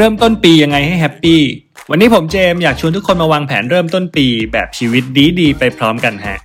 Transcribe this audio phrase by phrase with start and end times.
[0.00, 1.40] เริ่มต้นปียังไงให้ happy
[1.90, 5.02] วันนี้ผมเจมอยากชวนทุกคนมาวางแผนเริ่มต้นปีแบบชีวิต
[5.40, 6.36] ดีๆ ไปพร้อมกันฮะ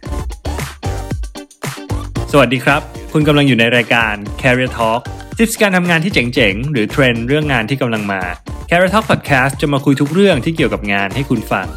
[2.32, 2.82] สวัสดีครับ
[3.14, 5.02] คุณกำลังอยู่ในรายการ Career Talk
[5.38, 8.22] tips การทำงานที่เจ๋ง ๆ หรือเทรนด์เรื่องงานที่กำลังมา
[8.70, 11.68] Career Talk Podcast จะมาคุยทุกเรื่องที่เกี่ยวกับงานให้คุณฟัง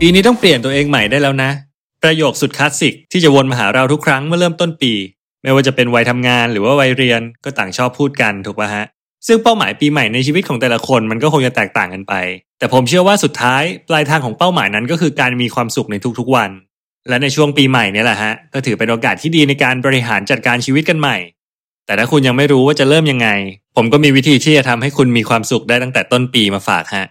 [0.00, 1.50] ปีนี้ต้องเปลี่ยนตัวเองใหม่ได้แล้วนะ
[2.02, 4.94] ประโยคสุดคลาสสิกที่จะวนมาหาเราทุกครั้งเมื่อเริ่มต้นปี
[5.42, 8.86] ไม่ว่าจะเป็นวัยทำงานหรือว่าวัยเรียนก็ต่างชอบพูดกันถูกป่ะฮะ
[9.26, 12.14] ซึ่งเป้าหมายปีใหม่ในชีวิตของแต่ละคนมันก็คงจะแตกต่างกันไป
[12.58, 16.50] แต่ผมเชื่อว่าสุดท้ายปลายทางของเป้าหมายนั้นก็คือการมีความสุขในทุกๆวัน
[17.08, 21.16] และในช่วงปีใหม่นี่แหละฮะก็ถือเป็นโอกาสที่ดีในการบริหารจัดการชีวิตกันใหม่
[21.86, 23.28] แต่ถ้าคุณยังไม่รู้ว่าจะเริ่มยังไง
[23.76, 27.06] ผมก็มีวิธีที่จะทำให้คุณมีความสุขได้ตั้งแต่ต้นปีมาฝากฮะ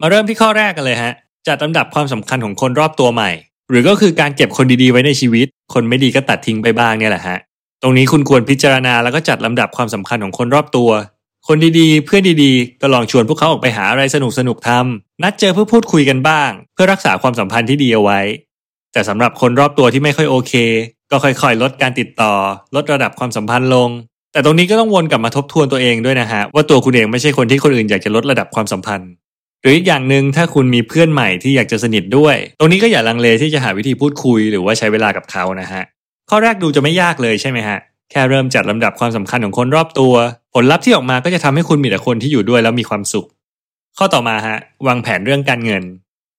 [0.00, 1.12] มาเริ่มที่ข้อแรกกันเลยฮะ
[1.48, 3.30] จัดลำดับความสำคัญของคนรอบตัวใหม่
[3.70, 7.38] หรือก็คือการเก็บคนดีๆไว้ในชีวิต คนไม่ดีก็ตัดทิ้งไปบ้างเนี่ยแหละฮะ
[7.82, 10.90] ตรงนี้คุณควรพิจารณาแล้วก็จัดลำดับความสำคัญของคนรอบตัว
[11.48, 14.16] คนดีๆ เพื่อนดีๆ ก็ลองชวนพวกเขาออกไปหาอะไรส
[14.48, 18.20] นุกๆทำนัดเจอเพื่อพูดคุยกันบ้าง เพื่อรักษาความสัมพันธ์ที่ดีเอาไว้
[18.92, 20.52] แต่สำหรับคนรอบตัวที่ไม่ค่อยโอเค
[21.10, 22.32] ก็ค่อยๆ ลดการติดต่อ
[22.76, 23.88] ลดระดับความสัมพันธ์ลง
[24.32, 29.10] แต่ตรงนี้ก็ต้องวนกลับมาทบทวนตัวเองด้วยนะฮะว่าตัวคุณเองไม่ใช่คนที่คนอื่นอยากจะลดระดับความสัมพันธ์
[29.62, 35.82] หรืออีกอย่างหนึ่งถ้าคุณมีเพื่อนใหม่ที่อยากจะสนิทด้วย ตรงนี้ก็อย่าลังเลที่จะหาวิธีพูดคุยหรือว่าใช้เวลากับเขานะฮะ
[36.30, 37.78] ข้อแรกดูจะไม่ยากเลยใช่ไหมฮะ
[38.10, 40.14] แค่เริ่มจัดลำดับความสำคัญของคนรอบตัว
[40.54, 43.26] ผลลัพธ์ที่ออกมาก็จะทำให้คุณมีแต่คนที่อยู่ด้วยแล้วมีความสุข
[43.98, 45.82] ข้อต่อมาฮะ วางแผนเรื่องการเงิน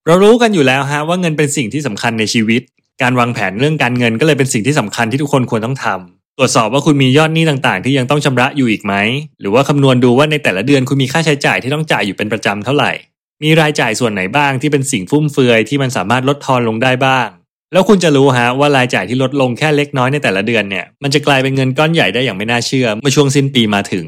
[0.06, 2.61] เรารู้กันอยู่แล้วฮะว่าเงินเป็นสิ่งที่สำคัญในชีวิต
[3.02, 8.94] การวางแผนเรื่องการเงินก็เลยเป็นสิ่งที่สำคัญที่ทุกคนควรต้องทำตรวจสอบว่าคุณมียอดหนี้ต่างๆ ที่ยังต้องชำระอยู่อีกไหม
[9.39, 12.92] หรือว่าคำนวณดูว่าในแต่ละเดือนคุณมีค่าใช้จ่ายที่ต้องจ่ายอยู่เป็นประจำเท่าไหร่
[13.44, 17.28] มีรายจ่ายส่วนไหนบ้างที่เป็นสิ่งฟุ่มเฟือยที่มันสามารถลดทอนลงได้บ้าง
[17.73, 24.05] แล้วคุณจะรู้ฮะว่ารายจ่ายที่ลดลงแค่เล็กน้อยในแต่ละเดือนเนี่ยมันจะกลายเป็นเงินก้อนใหญ่ได้อย่างไม่น่าเชื่อเมื่อช่วงสิ้นปีมาถึง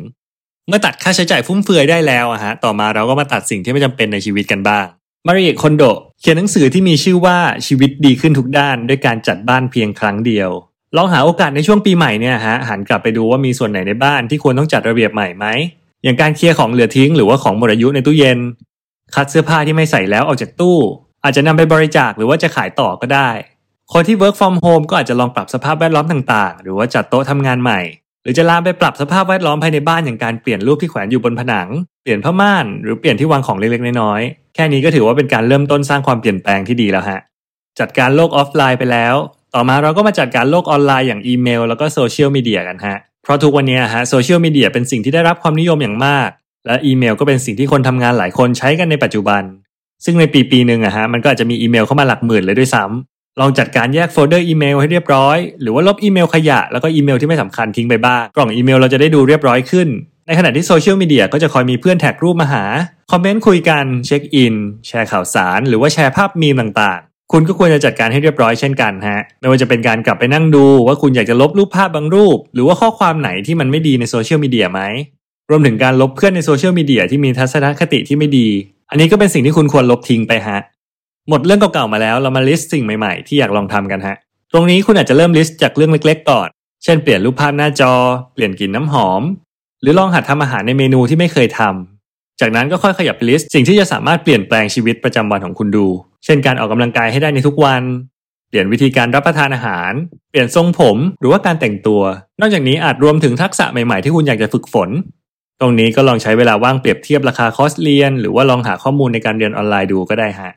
[0.67, 4.85] เมื่อตัดค่าใช้จ่ายฟุ่มเฟือยได้แล้วอะฮะต่อมาเราก็มาตัดสิ่งที่ไม่จำเป็นในชีวิตกันบ้าง
[5.27, 5.83] มาริเอะคอนโด
[6.21, 10.49] เขียนหนังสือที่มีชื่อว่าชีวิตดีขึ้นทุกด้าน ด้วยการจัดบ้านเพียงครั้งเดียว
[10.97, 15.45] ลองหาโอกาสในช่วงปีใหม่เนี่ยฮะหันกลับไปดูว่ามีส่วนไหนในบ้านที่ควรต้องจัดระเบียบใหม่ไหม
[16.03, 18.39] อย่างการเคลียร์ของเหลือทิ้งหรือว่าของหมดอายุในตู้เย็น
[19.15, 20.77] คัดเสื้อผ้าที่ไม่ใส่แล้วออกจากตู้
[21.23, 23.29] อาจจะนำไปบริจาคหรือว่าจะขายต่อก็ได้
[23.93, 27.79] คนที่ work from home ก็อาจจะลองปรับสภาพแวดล้อมต่างๆ หรือว่าจัดโต๊ะทำงานใหม่
[28.23, 31.67] หรือจะลามไปปรับสภาพแวดล้อมภายในบ้านอย่างการเปลี่ยนรูปที่แขวนอยู่บนผนัง
[32.03, 37.19] เปลี่ยนผ้าม่าน หรือเปลี่ยนที่วางของเล็กๆน้อยๆ แค่นี้ก็ถือว่าเป็นการเริ่มต้นสร้างความเปลี่ยนแปลงที่ดีแล้วฮะ
[37.79, 39.15] จัดการโลกออฟไลน์ไปแล้ว
[39.55, 46.29] ต่อมาเราก็มาจัดการโลกออนไลน์อย่างอีเมล แล้วก็โซเชียลมีเดียกันฮะ เพราะทุกวันนี้ฮะโซเชียลมีเดียเป็นสิ่งที่ได้รับความนิยมอย่างมาก
[46.67, 49.41] และอีเมลก็เป็นสิ่งที่คนทำงานหลายคนใช้กันในปัจจุบัน
[50.05, 59.87] ซึ่งในปีปีหนึ่งอะฮะมันก็อาจจะมีอีเมลเข้ามาหลักหมื่นเลยด้วยซ้ำ ลองจัดการแยกโฟลเดอร์อีเมลให้เรียบร้อย หรือว่าลบอีเมลขยะแล้วก็อีเมลที่ไม่สำคัญทิ้งไปบ้าง กล่องอีเมลเราจะได้ดูเรียบร้อยขึ้น
[60.27, 62.63] ในขณะที่โซเชียลมีเดียก็จะคอยมีเพื่อน tag รูปมาหา
[63.11, 64.55] คอมเมนต์คุยกัน เช็คอิน
[64.87, 74.81] แชร์ข่าวสาร หรือว่าแชร์ภาพมีมต่างๆ คุณก็ควรจะจัดการให้เรียบร้อยเช่นกันฮะ ไม่ว่าจะเป็นการกลับไปนั่งดู ว่าคุณอยากจะลบรูปภาพบางรูป หรือว่าข้อความไหนที่มันไม่ดีในโซเชียลมีเดียไหม
[75.49, 78.47] รวมถึงการลบเพื่อนในโซเชียลมีเดียที่มีทัศนคติที่ไม่ดี
[78.89, 80.59] อันนี้ก็เป็นสิ่งที่คุณควรลบทิ้งไปฮะ
[81.29, 84.17] หมดเรื่องเก่าๆมาแล้วเรามา list สิ่งใหม่ๆ ที่อยากลองทำกันฮะ
[84.53, 86.47] ตรงนี้คุณอาจจะเริ่ม list จากเรื่องเล็กๆก่อน
[86.83, 87.93] เช่นเปลี่ยนรูปภาพหน้าจอ
[88.33, 89.21] เปลี่ยนกลิ่นน้ำหอม
[89.81, 95.87] หรือลองหัดทำอาหารในเมนูที่ไม่เคยทำจากนั้นก็ค่อยขยับไป list สิ่งที่จะสามารถเปลี่ยนแปลงชีวิตประจำวันของคุณดู
[96.25, 97.83] เช่นการออกกำลังกายให้ได้ในทุกวัน
[98.49, 99.91] เปลี่ยนวิธีการรับประทานอาหาร
[100.29, 102.01] เปลี่ยนทรงผม หรือว่าการแต่งตัว
[102.41, 104.89] นอกจากนี้อาจรวมถึงทักษะใหม่ๆที่คุณอยากจะฝึกฝน
[105.61, 110.51] ตรงนี้ก็ลองใช้เวลาว่างเปรียบเทียบราคาคอร์สเรียน หรือว่าลองหาข้อมูลในการเรียนออนไลน์ดูก็ได้ฮะ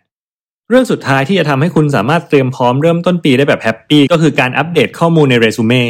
[0.70, 5.82] เรื่องสุดท้ายที่จะทำให้คุณสามารถเตรียมพร้อมเริ่มต้นปีได้แบบ happy ก็คือการอัปเดตข้อมูลในเรซูเม่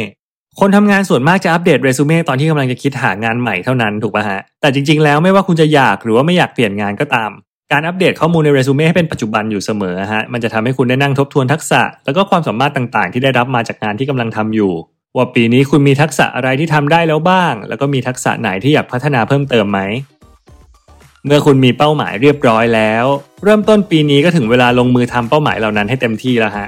[0.59, 7.31] คนทำงานส่วนมากจะอัปเดตเรซูเม่ตอนที่กำลังจะคิดหางานใหม่เท่านั้นถูกป่ะฮะ แต่จริงๆแล้วไม่ว่าคุณจะอยากหรือว่าไม่อยากเปลี่ยนงานก็ตาม
[7.71, 14.73] การอัปเดตข้อมูลในเรซูเม่ให้เป็นปัจจุบันอยู่เสมอฮะมันจะทำให้คุณได้นั่งทบทวนทักษะ แล้วก็ความสามารถต่างๆ ที่ได้รับมาจากงานที่กำลังทำอยู่
[15.15, 19.79] ว่าปีนี้คุณมีทักษะอะไรที่ทำได้แล้วบ้าง แล้วก็มีทักษะไหนที่อยากพัฒนาเพิ่มเติมไหม
[21.25, 23.05] เมื่อคุณมีเป้าหมายเรียบร้อยแล้ว
[23.43, 26.67] เริ่มต้นปีนี้ก็ถึงเวลาลงมือทำเป้าหมายเหล่านั้นให้เต็มที่แล้วฮะ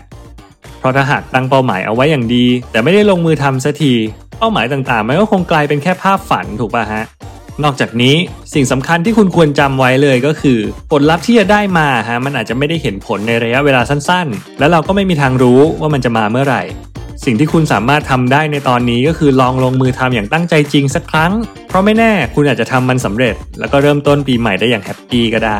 [0.79, 3.93] เพราะถ้าหากตั้งเป้าหมายเอาไว้อย่างดี แต่ไม่ได้ลงมือทำสักที
[4.37, 7.03] เป้าหมายต่างๆ มันก็คงกลายเป็นแค่ภาพฝันถูกป่ะฮะ
[7.63, 8.15] นอกจากนี้
[8.53, 10.59] สิ่งสำคัญที่คุณควรจำไว้เลยก็คือ
[10.91, 16.61] ผลลัพธ์ที่จะได้มาฮะมันอาจจะไม่ได้เห็นผลในระยะเวลาสั้นๆ และเราก็ไม่มีทางรู้ว่ามันจะมาเมื่อไหร่
[17.25, 21.31] สิ่งที่คุณสามารถทำได้ในตอนนี้ก็คือลองลงมือทำอย่างตั้งใจจริงสักครั้ง
[21.67, 25.59] เพราะไม่แน่คุณอาจจะทำมันสำเร็จ แล้วก็เริ่มต้นปีใหม่ได้อย่างแฮปปี้ก็ได้